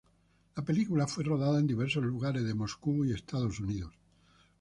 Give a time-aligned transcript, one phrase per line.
[0.55, 3.93] La película fue rodada en diversos lugares de Moscú y Estados Unidos.